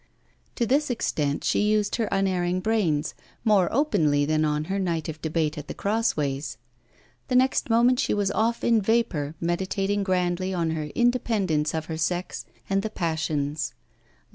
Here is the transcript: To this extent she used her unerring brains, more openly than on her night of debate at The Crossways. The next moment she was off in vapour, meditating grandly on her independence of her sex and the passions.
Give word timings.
To 0.55 0.65
this 0.65 0.89
extent 0.89 1.43
she 1.43 1.59
used 1.59 1.97
her 1.97 2.09
unerring 2.11 2.59
brains, 2.59 3.13
more 3.45 3.71
openly 3.71 4.25
than 4.25 4.43
on 4.43 4.63
her 4.63 4.79
night 4.79 5.07
of 5.07 5.21
debate 5.21 5.59
at 5.59 5.67
The 5.67 5.75
Crossways. 5.75 6.57
The 7.27 7.35
next 7.35 7.69
moment 7.69 7.99
she 7.99 8.15
was 8.15 8.31
off 8.31 8.63
in 8.63 8.81
vapour, 8.81 9.35
meditating 9.39 10.01
grandly 10.01 10.55
on 10.55 10.71
her 10.71 10.85
independence 10.95 11.75
of 11.75 11.85
her 11.85 11.97
sex 11.97 12.47
and 12.67 12.81
the 12.81 12.89
passions. 12.89 13.75